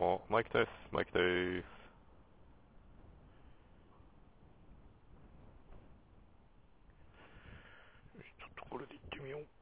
[0.00, 0.70] あ、マイクです。
[0.92, 1.80] マイクです。
[8.38, 9.59] ちょっとこれで行ってみよう。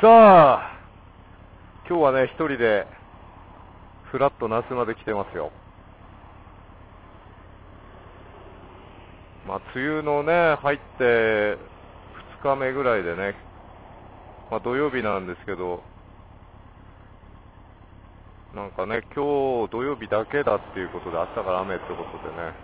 [0.00, 0.72] Sa
[1.86, 2.86] 今日はね、一人で、
[4.10, 5.52] ふらっと那須まで来てますよ。
[9.46, 11.58] まあ、梅雨のね、入って、
[12.38, 13.34] 二日目ぐらいでね、
[14.50, 15.82] まあ、土曜日なんですけど、
[18.54, 22.54] なんかね、今日土曜日だけだっていうことで、明日から雨ってことでね、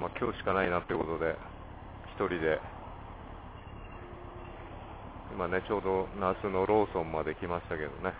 [0.00, 1.36] まあ、今日しかないなってことで、
[2.14, 2.60] 一人で、
[5.36, 8.14] 今ね、ちょうど那須のローソンまで来ましたけどね。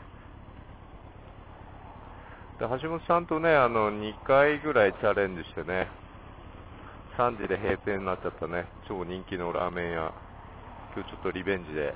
[2.60, 5.88] で橋本さんとね、あの、2回ぐらいチャレンジしてね、
[7.16, 10.12] 3時で閉店になっちゃったね、超人気のラーメン屋、
[10.94, 11.94] 今日ちょっとリベンジで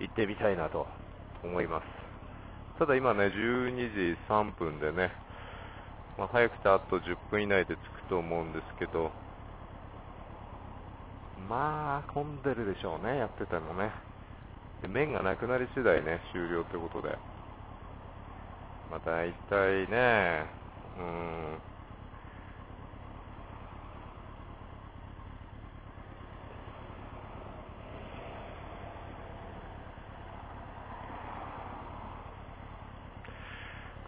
[0.00, 0.88] 行ってみたいなと
[1.44, 1.86] 思います。
[2.80, 5.12] ただ今ね、12時3分でね、
[6.18, 9.12] まあ、早くてあと10分以内で着くと思うんですけど、
[11.36, 13.90] まあ、混んでるでしょうね、やっててもね。
[14.82, 17.18] で麺がなくなり次第ね、終了ってことで。
[18.90, 20.46] まあ大体ね、
[20.98, 21.58] うーん。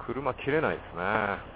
[0.06, 1.55] 車切れないですね。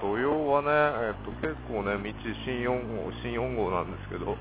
[0.00, 2.12] 土曜はね、えっと、結構ね、道
[2.44, 4.36] 新4号、新4号なんですけど、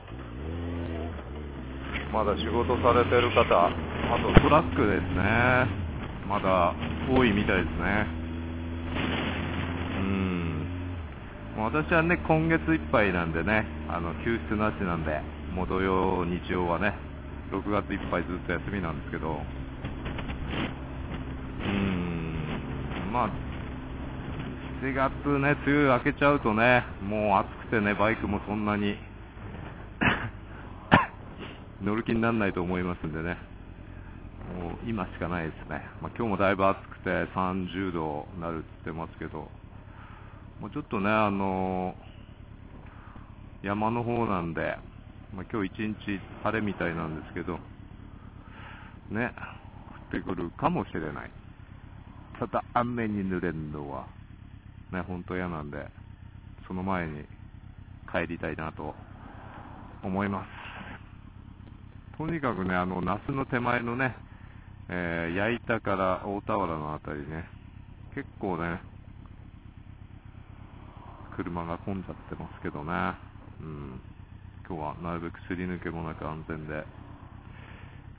[2.12, 3.72] まだ仕事されてる方、あ
[4.22, 5.86] とトラックですね。
[6.28, 6.74] まだ
[7.10, 8.08] 多いみたいですね。
[10.00, 10.68] うん。
[11.58, 15.22] 私はね、今月いっぱいなんでね、あの、休日なしなんで、
[15.54, 16.94] もう土曜、日曜はね、
[17.52, 22.36] 6月いっぱいずっと休みなんですけど、うーん。
[23.14, 23.45] まあ、
[24.86, 25.10] 7月
[25.40, 28.96] ね、梅雨明けちゃうとね、もう暑くてね、バイクもそんなに
[31.82, 33.36] 乗る気にならないと思いますんでね、
[34.62, 35.82] もう今しかないですね。
[36.04, 39.50] まあ、今日もだいぶ暑くて30度になるって言ってますけど、
[40.62, 41.96] もうちょっとね、あの
[43.64, 44.78] 山の方なんで、
[45.34, 47.58] まあ、今日一日晴れみたいなんですけど、
[49.10, 49.34] ね、
[50.12, 51.32] 降ってくるかもしれない。
[52.38, 54.06] ただ雨に濡れるのは、
[54.92, 55.88] ね、本当嫌なんで、
[56.68, 57.24] その前に
[58.12, 58.96] 帰りたいなと
[60.04, 62.18] 思います。
[62.18, 64.16] とにかくね、あの、那須の手前のね、
[64.88, 67.50] えー、矢板から大田原のあたりね、
[68.14, 68.80] 結構ね、
[71.36, 72.92] 車が混んじゃってますけどね、
[73.60, 74.00] うん、
[74.68, 76.86] 今日はなるべくすり抜けもなく安全で、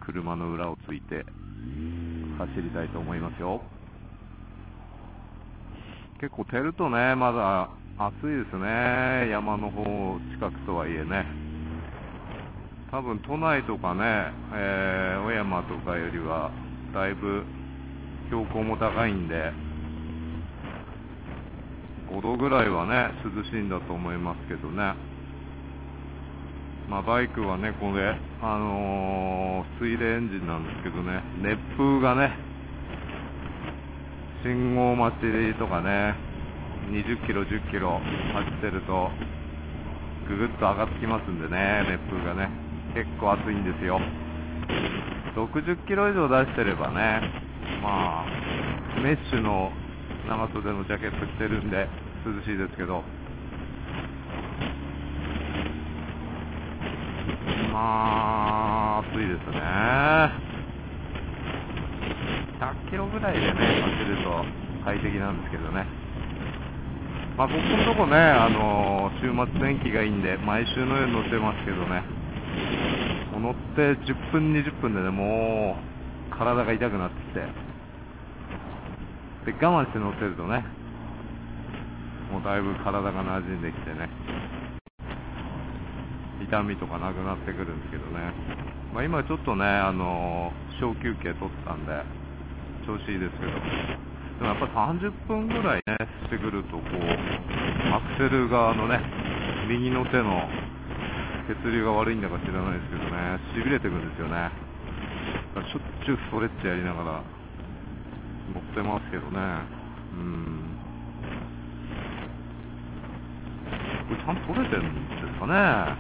[0.01, 1.25] 車の裏をついて
[2.39, 3.63] 走りたいと思いますよ。
[6.19, 7.69] 結構照るとね、まだ
[7.99, 9.29] 暑いですね。
[9.29, 9.85] 山の方
[10.33, 11.27] 近くとはいえね。
[12.91, 16.51] 多分都内とかね、えー、小山とかよりは、
[16.95, 17.45] だいぶ
[18.31, 19.53] 標高も高いんで、
[22.11, 24.95] 5度ぐらいはね、涼しいんだと思いますけどね。
[26.89, 32.46] まあ、バイクはね、これ、あのー、水冷エンジンなんですけどね、熱風がね、
[34.47, 36.15] 信号待ちとかね、
[36.93, 39.11] 20キロ、10キロ走ってると、
[40.29, 42.49] ぐぐっと上がってきますんでね、熱風がね、
[42.95, 43.99] 結構暑いんですよ。
[45.35, 47.23] 60キロ以上出してればね、
[47.83, 49.73] まあ、メッシュの
[50.29, 51.89] 長袖のジャケット着てるんで
[52.25, 53.03] 涼しいですけど、
[57.73, 60.46] まあ、暑いですね。
[62.61, 63.63] 100キロぐらいでね、走
[64.09, 64.45] ると
[64.85, 65.85] 快適なんですけどね。
[67.37, 72.03] まあ、ここのとこね、あの週末天気がいいんで、毎週のように乗ってますけどね、
[73.39, 75.77] 乗って10分、20分でね、も
[76.33, 77.41] う体が痛くなってきて、
[79.53, 80.65] で我慢して乗ってるとね、
[82.33, 84.09] もうだいぶ体が馴染んできてね、
[86.43, 88.33] 痛みとかなくなってくるんですけどね、
[88.95, 92.26] まあ、今ちょっとね、あの小休憩取ったんで、
[92.87, 93.59] 調子いいですけど、で
[94.41, 96.95] もやっぱ30分ぐらいね、してくると、こう、
[97.91, 99.01] アクセル側のね、
[99.69, 100.49] 右の手の
[101.51, 104.51] 血流が悪いんだか知らないですけどね、しびれてくるんですよね。
[105.67, 107.23] しょっちゅうストレッチやりながら
[108.55, 109.41] 乗ってますけどね。
[110.15, 110.77] うん。
[114.07, 115.97] これちゃんと取れてるんですかね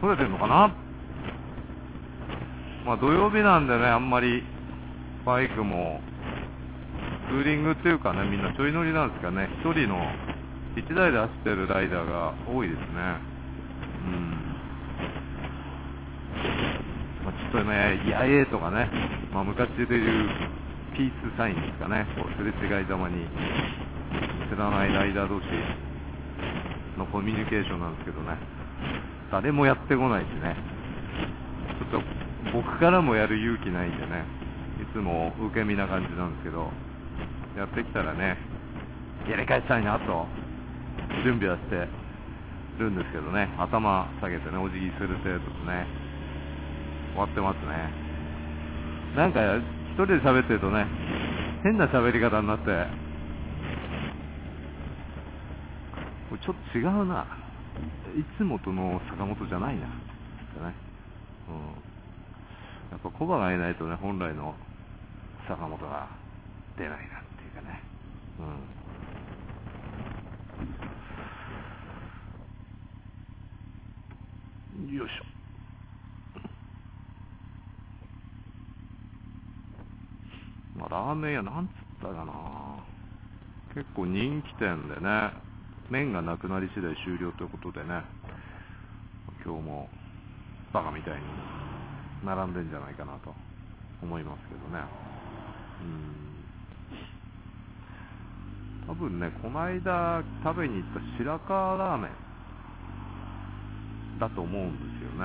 [0.00, 0.74] 取れてるのかな
[2.86, 4.42] まあ土曜日なんでね、あんまり
[5.24, 6.00] バイクも
[7.28, 9.96] ツーリングっていうかね、みんなちょい乗りなんですかね、1人の、
[10.76, 12.84] 1台で走ってるライダーが多いですね。
[14.04, 14.44] うん。
[17.24, 18.90] ま、ちょっとね、やえとかね、
[19.32, 20.28] まあ、昔でいう
[20.94, 23.26] ピースサインですかね、こうすれ違いざまに、
[24.52, 25.46] 知らないライダー同士
[26.98, 28.36] のコミュニケーションなんですけどね、
[29.32, 30.54] 誰もやってこないしね、
[31.90, 32.06] ちょっと
[32.52, 34.43] 僕からもやる勇気ないんでね、
[34.94, 36.70] つも受け身な感じなんですけど、
[37.58, 38.38] やってきたらね、
[39.28, 40.26] やり返したいなと、
[41.24, 41.88] 準備はして
[42.78, 45.86] るんですけどね、頭下げてね、お辞儀する程度でね、
[47.18, 47.90] 終わってますね。
[49.16, 49.40] なんか、
[49.90, 50.86] 一人で喋ってるとね、
[51.64, 52.86] 変な喋り方になって、
[56.38, 57.26] ちょっと違うな。
[58.14, 59.86] いつもとの坂本じゃないな。
[59.86, 60.74] ってね。
[61.48, 62.94] うん。
[62.94, 64.54] やっぱコバがいないとね、本来の
[65.46, 66.08] 坂本が
[66.76, 66.98] 出ないなっ
[67.36, 67.54] ていう。
[67.54, 67.80] かね。
[74.78, 74.94] うん。
[74.94, 75.24] よいしょ。
[80.76, 82.32] まあ、ラーメン屋、なんつったかな。
[83.74, 85.32] 結構人気店でね、
[85.90, 88.02] 麺がなくなり次第終了ということでね、
[89.44, 89.88] 今日も
[90.72, 91.20] バカみたいに
[92.24, 93.34] 並んでんじゃないかなと
[94.02, 95.13] 思いますけどね。
[95.82, 96.24] うん
[98.86, 102.10] 多分ね、この間食べに行った白河ラーメン
[104.20, 105.24] だと思うんですよね。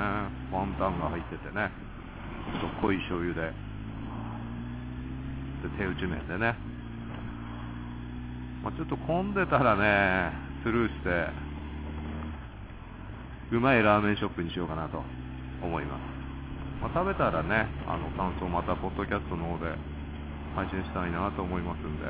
[0.52, 1.70] ワンタンが入っててね。
[2.62, 3.52] ちょっと濃い醤油で。
[5.62, 6.56] で、手打ち麺でね。
[8.64, 10.32] まあ、ちょっと混んでたらね、
[10.64, 11.28] スルーして、
[13.52, 15.04] うまいラーメンショップにしようかなと
[15.62, 16.02] 思います。
[16.82, 19.76] まあ、食べたらね、あの感想またポッドキャストの方で
[20.60, 22.06] 配信したいなと思いますんで、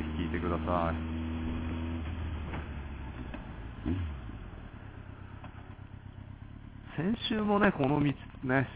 [0.00, 0.96] ぜひ聞いてください。
[6.96, 8.14] 先週もね、この道、ね、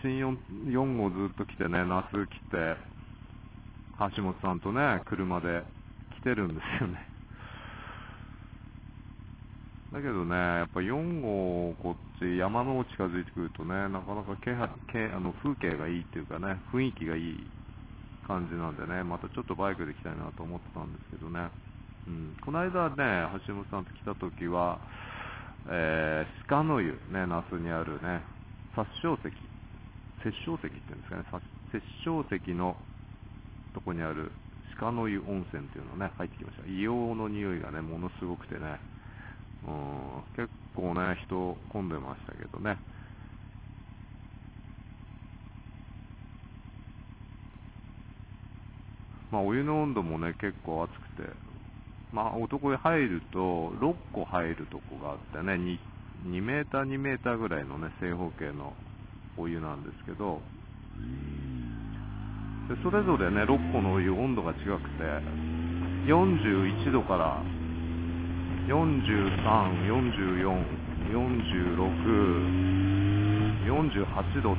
[0.03, 2.77] 新 4, 4号ずっと来てね、夏来て、
[4.17, 5.63] 橋本さんとね、車で
[6.21, 7.07] 来てるんですよね。
[9.93, 14.69] だけどね、やっぱ4号、こっち、山の方近づいてくるとね、なかなか気配
[15.15, 17.47] あの風景がいいっていうかね、雰囲気がいい
[18.27, 21.49] 感じなんでね、またちょっとバイクで来たいなと思ってたんですけどね。
[22.07, 24.79] うん、この間ね、橋本さんと来た時は、
[25.69, 28.21] えー、鹿の湯、ね、那須にあるね、
[28.77, 29.33] 殺生石、
[30.23, 31.45] 殺生石って言うんですかね、殺
[32.05, 32.77] 生石の
[33.73, 34.33] とこにある
[34.79, 36.65] 鹿の湯温泉っていうのね、入ってきました。
[36.65, 38.81] 硫黄の匂いがね、ものすごくてね、
[39.67, 42.77] うん、結構ね、人混んでましたけどね。
[49.35, 51.29] まあ、お湯の温度もね、結構熱くて、
[52.13, 55.55] まあ、男湯入ると、6個入るとこがあってね、
[56.25, 58.75] 2, 2メーター、2メーターぐらいのね、正方形の
[59.37, 60.41] お湯なんですけど、
[62.69, 64.71] でそれぞれね、6個のお湯、温度が違くて、
[66.07, 67.43] 41度から。
[68.69, 70.65] 43、44、
[71.11, 74.57] 46、48度。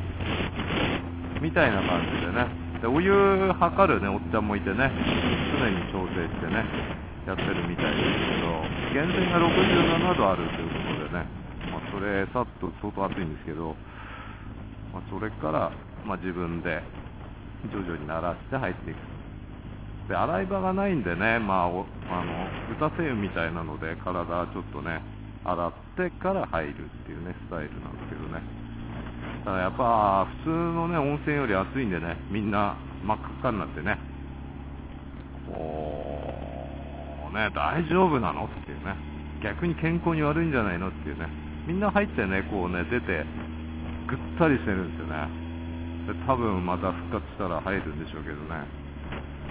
[1.42, 3.12] みたいな感じでね、でお湯
[3.60, 4.92] 測るね、おっちゃんもいてね、
[5.58, 6.66] 常に調整してね、
[7.26, 11.26] やってるみたいですけど、源泉が67度あるということでね、
[11.72, 13.76] まあ、それ、さっと相当暑いんですけど、
[14.94, 15.72] まあ、それから、
[16.06, 16.84] まあ、自分で
[17.72, 18.98] 徐々に慣らして入っていく。
[20.10, 25.02] で、洗い場がないんでね、まあ、おあの、豚精油みたいなので体ちょっとね、
[25.44, 28.65] 洗ってから入るっていうね、スタイルなんですけどね。
[29.46, 32.76] ただやっぱ普通のね温泉より暑いんでねみんな
[33.06, 33.98] 真っ赤っかになってね
[35.48, 36.02] こ
[37.32, 38.46] うね、大丈夫なの？
[38.46, 38.96] っていうね、
[39.44, 40.88] 逆に健康に悪いんじゃないの？
[40.88, 41.28] っていうね、
[41.68, 43.26] みんな入ってね、こうね、出て、
[44.08, 45.28] ぐったりしてるんですよね。
[46.08, 48.64] で多分また復活したら入るんでしょうけどね。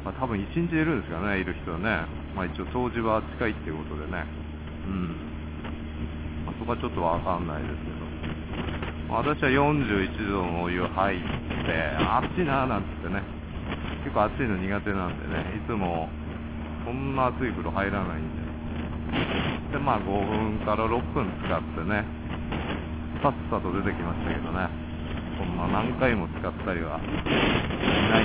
[0.03, 2.09] まあ、多分1日いるんですかね、いる人はね。
[2.35, 4.25] まあ一応掃除は近いっていうことでね。
[4.89, 5.13] うん。
[6.47, 8.24] まあ、そこはちょっとわかんないですけど。
[9.09, 11.27] 私は41度のお湯入って、
[11.97, 13.23] 暑いなーなんつってね。
[14.03, 16.09] 結構暑いの苦手なんでね、いつも
[16.85, 18.45] そんな暑い風呂入らないんで。
[19.73, 22.05] で、まあ5分から6分使ってね、
[23.23, 24.69] さっさと出てきましたけどね。
[25.39, 27.03] そんな何回も使ったりはし
[28.11, 28.25] ない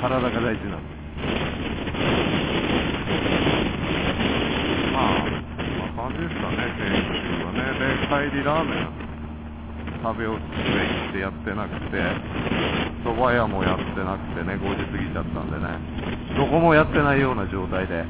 [0.00, 0.92] 体が大事なんで。
[4.92, 5.24] まあ、
[5.96, 7.58] まあ感じですかね、先週はね。
[7.78, 9.01] で、帰りラーメン
[10.02, 12.02] 食べ落ちてってやってなくて、
[13.06, 15.78] 蕎麦屋もやってなくてね、5時過ぎちゃったんでね、
[16.36, 18.02] どこもやってないような状態で、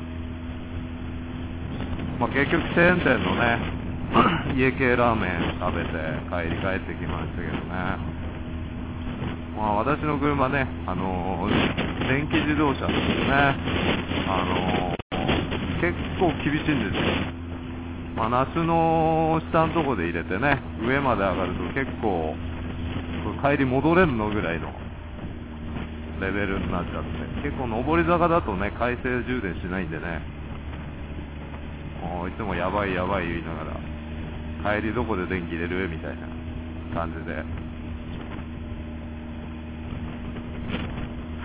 [2.18, 3.61] まあ、結局チェーン店のね、
[4.56, 5.92] 家系ラーメン食べて
[6.32, 8.22] 帰り帰ってきましたけどね、
[9.56, 13.32] まあ、私の車ね、あのー、電気自動車なんですね、
[14.28, 17.41] あのー、結構厳しいんですよ。
[18.14, 22.35] まあ、夏の下のとこで入れてね、上まで上がると結構、
[23.42, 24.71] 帰り戻れんのぐらいの
[26.21, 30.23] レベルになっちゃって、結構上り坂だとね、回生充電しないんでね、
[32.28, 33.64] いつもやばいやばい言いなが
[34.71, 35.88] ら、帰りどこで電気入れる？
[35.88, 36.28] みたいな
[36.95, 37.42] 感じで、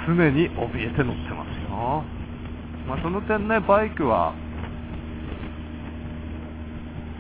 [0.06, 2.04] 常に怯えて乗ってますよ。
[2.88, 4.34] まあ、その点ね、バイクは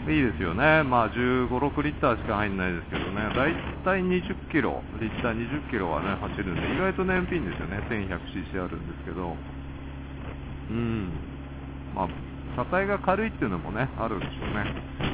[0.07, 9.35] いいですよね、まあ、15、6リッターしか入んないですけどね、だいたい20キロ、リッター20キロはね、走るんで、意外と燃費いいんですよね、1100cc あるんですけど、
[10.71, 11.11] うん、
[11.93, 12.07] まあ、
[12.55, 15.07] 車体が軽いっていうのもね、あるんでしょうね。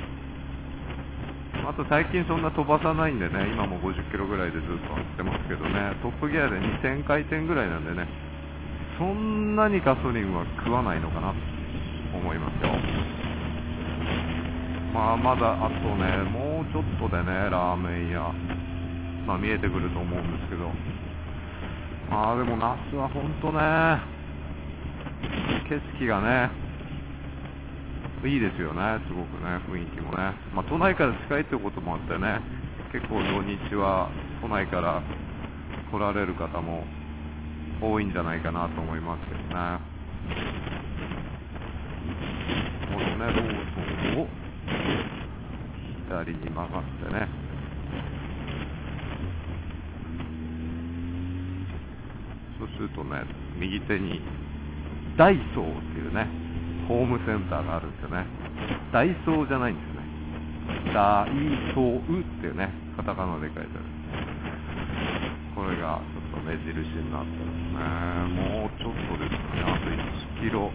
[1.66, 8.08] あと最近そんな飛ばさないんでね、今も50キロぐらいでずっと走ってますけどね、トップギアで2000回転ぐらいなんでね、
[8.98, 11.38] そんなにガソリンは食わないのかなと
[12.18, 13.23] 思いますよ。
[14.94, 18.32] まあ、まだあとね、もうちょっとでね、ラーメン屋、
[19.26, 20.70] まあ、見えてくると思うんですけど、
[22.12, 23.60] まあでも夏は本当ね、
[25.68, 26.52] 景色がね、
[28.24, 30.36] いいですよね、すごくね、雰囲気もね。
[30.54, 32.40] まあ、都内から近いってこともあってね、
[32.92, 35.02] 結構土日は都内から
[35.92, 36.86] 来られる方も
[37.82, 39.80] 多いんじゃないかなと思いますけどね。
[42.94, 43.58] このね、ロー
[44.14, 44.28] ソンを
[46.24, 47.28] 左に曲がってね。
[52.58, 53.24] そうするとね
[53.60, 54.22] 右手に
[55.18, 56.28] ダイソーっていうね
[56.88, 58.26] ホームセンターがあるんですよね。
[58.94, 60.08] ダイソーじゃないんですよね。
[60.94, 61.30] ダイ
[61.76, 63.70] ソーっていうねカタカナで書いてある。
[65.56, 66.64] これがちょっと目印
[67.04, 68.32] になってますね。
[68.32, 69.64] もうちょっとですかね。
[69.68, 69.92] あと
[70.40, 70.72] 1キロ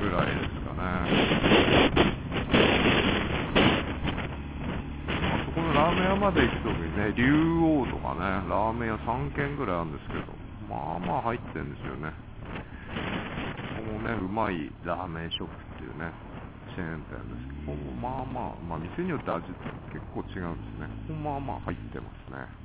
[0.00, 2.02] ぐらいですかね
[5.72, 7.24] ラーメン屋まで行くときにね、竜
[7.80, 10.28] 王とかね、ラーメン屋3軒ぐらいあるんですけど、
[10.68, 12.12] まあまあ入ってんですよね。
[13.80, 16.12] ここもね、うまいラーメンショップっていうね、
[16.76, 20.92] チェーン店ですけど、ここもまあまあ、まあ店によって味って結構違うんですね。
[21.08, 22.61] ここまあまあ入ってますね。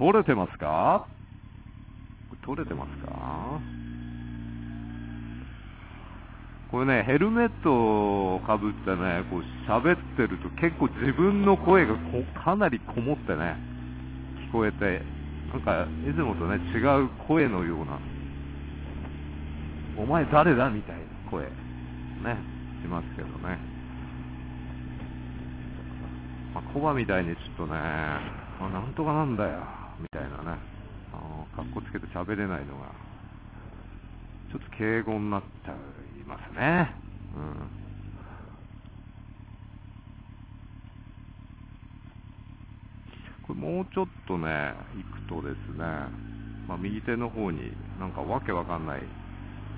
[0.00, 1.06] 取れてますか？
[2.42, 3.60] 取れてますか？
[6.70, 13.58] これね、ヘルメットをかぶってね、こう喋ってると結構自分の声がこかなりこもってね、
[14.48, 15.02] 聞こえて、
[15.52, 17.98] なんかいつもとね、違う声のような、
[20.02, 21.50] お前誰だみたいな声、ね、
[22.80, 23.58] しますけどね。
[26.54, 27.78] まあ、コバみたいにちょっとね、
[28.58, 29.58] まあ、なんとかなんだよ。
[30.00, 30.58] みたいなね、
[31.12, 32.90] あのかっこつけて喋れないのが、
[34.50, 35.74] ちょっと敬語になっちゃい
[36.26, 36.94] ますね。
[37.36, 37.80] うん。
[43.46, 44.74] これもうちょっとね、
[45.28, 45.84] 行くとですね、
[46.66, 49.02] まあ、右手の方になんかわけわかんない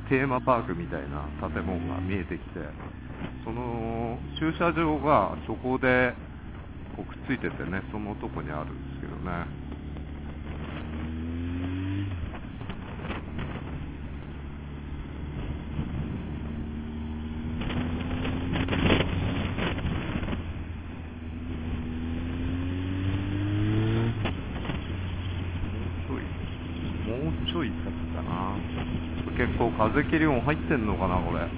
[0.09, 2.61] テーマパークみたいな建物が見えてきて、
[3.45, 6.15] その駐車場がそこで
[6.97, 9.62] こうくっついててね、そのとこにあるんですけどね。
[30.03, 31.49] 構風切り音入ってんのかな、これ。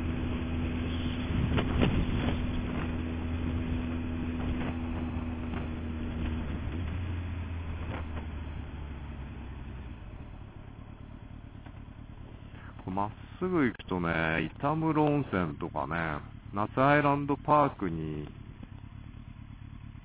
[12.91, 13.11] まっ
[13.41, 16.21] すぐ行くとね、板室温泉とかね、
[16.53, 18.29] 夏アイランドパークに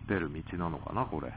[0.08, 1.31] 出る道なのかな、これ。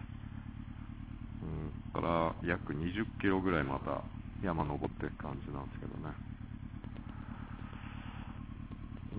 [1.43, 4.03] うん、から約20キロぐらいまた
[4.43, 6.32] 山登っていく感じなんですけどね。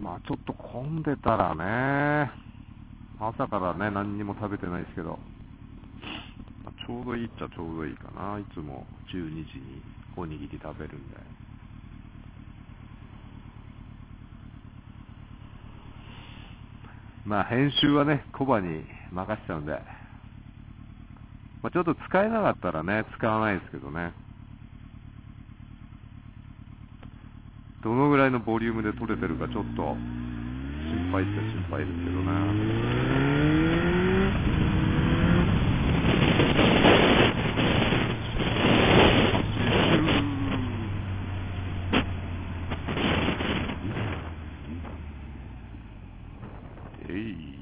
[0.02, 2.32] まあちょっと混んでたらね、
[3.20, 5.20] 朝からね、何にも食べてないですけど、
[6.64, 8.40] まあ、ちょうどいいっちゃちょうどいいかな。
[8.40, 9.82] いつも12時に
[10.16, 11.18] おにぎり食べるんで。
[17.26, 19.72] まあ編集はね、コバに任せちゃうんで、
[21.62, 24.12] まあ、ちょっと使えなかったらね、使わないですけどね。
[27.82, 30.00] どのぐらいのボリュームで撮れてるかちょっと心
[31.12, 32.32] 配って心配ですけどね。
[47.10, 47.60] えい。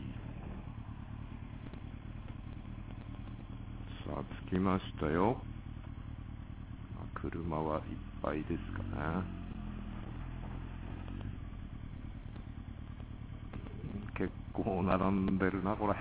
[4.06, 5.41] さあ、着きましたよ。
[7.15, 7.84] 車はいっ
[8.22, 8.84] ぱいですか
[9.24, 9.41] ね。
[14.22, 15.93] 結構並んでるな、これ。
[15.93, 15.98] よ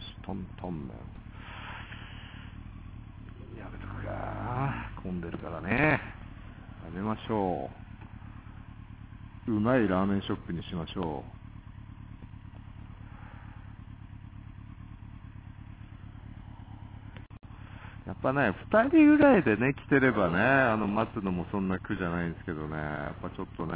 [0.00, 0.98] し、トントンメン。
[3.58, 4.90] やめとくか。
[5.02, 6.00] 混んでるからね。
[6.84, 7.70] やめましょ
[9.48, 9.52] う。
[9.52, 11.41] うまいラーメンショップにしましょう。
[18.12, 23.72] やっぱね、二人ぐらいでね、来てればね、あの、待つのもそんな苦じゃないんですけどね、やっぱちょっとね、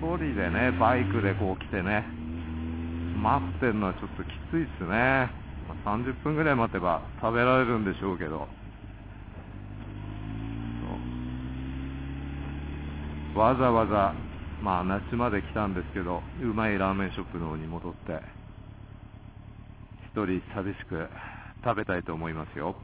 [0.00, 2.06] 一人でね、バイクでこう来てね、
[3.20, 5.28] 待ってるのはちょっときついっすね。
[5.84, 8.48] まあ、30分ぐらい待てば食べられるんでしょうけど。
[13.36, 14.14] わざわざ、
[14.62, 18.43] まあ、夏まで来たんですけど、うまいラーメンショップの方に戻って、
[20.14, 21.08] 一人寂しく
[21.64, 22.76] 食べたいと思いますよ。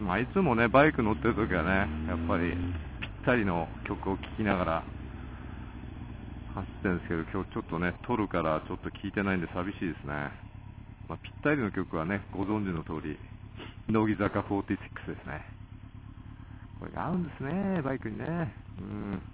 [0.00, 4.84] まあ、いつもね、バイク乗ってる時はね、やっぱりぴったりの曲を聴きながら
[6.54, 10.32] 走ってるんですけど、今日ちょっとね、撮るからちょっと聞いてないんで寂しいですね。
[11.06, 13.18] まあ、ぴったりの曲はね、ご存知の通り、
[13.92, 14.64] 乃木坂46
[15.04, 15.44] ですね。
[16.80, 18.54] これが合うんですね、バイクにね。
[18.80, 19.33] うん。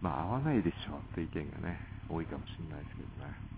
[0.00, 3.50] まあ、合わないでしょうって意見がね、多いかもしれないですけどね。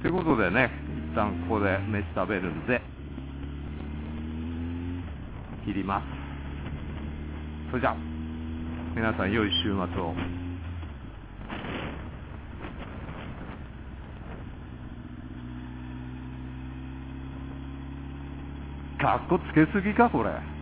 [0.00, 0.70] ということでね、
[1.10, 2.80] 一旦ここで飯食べるんで、
[5.64, 6.04] 切ります。
[7.70, 7.96] それじゃあ、
[8.94, 10.14] 皆さん良い週末を。
[19.00, 20.57] かっこつけすぎか、これ。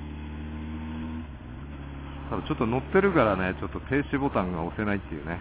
[2.31, 5.41] ただちょっと乗ってるからね、ちょっと停止ボタンが押せないっていうね。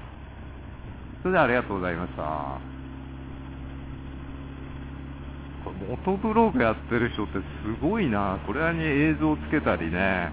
[1.21, 2.21] それではありがとうございました。
[5.65, 8.37] これモトブログやってる人ってすごいな。
[8.45, 10.31] これに映像つけたりね、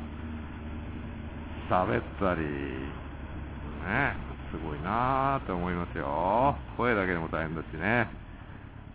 [1.70, 4.14] 喋ったり、ね、
[4.52, 6.54] すごいなーって思いますよ。
[6.76, 8.10] 声だけでも大変だしね。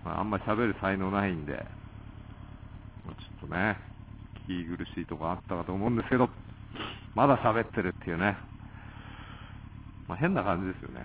[0.05, 3.77] まあ、あんま喋る才能ないんで、ちょっとね、
[4.47, 6.29] 聞き苦しいとこあったかと思うんですけど、
[7.17, 8.37] まだ喋ってるっていうね。
[10.07, 11.03] まあ、変な感じですよね。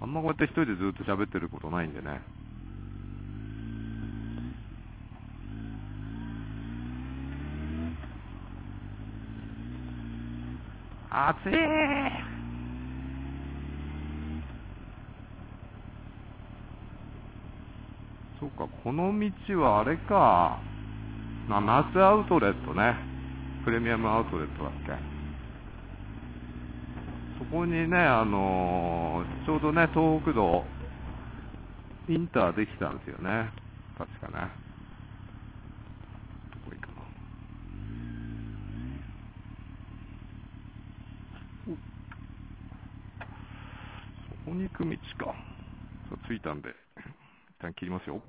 [0.00, 2.20] あんまこうやって一人でずっと喋ってることないんでね。
[11.12, 11.52] 暑い
[18.40, 19.14] そうか、この
[19.46, 20.58] 道はあれか。
[21.46, 22.96] まあ、夏アウトレットね。
[23.64, 25.15] プレミアムアウトレットだっけ。
[27.50, 30.64] そこにね、あのちょうどね、東北道、
[32.08, 33.50] インターできたんですよね。
[33.96, 34.48] 確かね。
[36.52, 36.92] どこいいかな。
[44.44, 45.34] そこに行く道か。
[46.28, 46.74] 着いたんで、一
[47.62, 48.20] 旦切りますよ。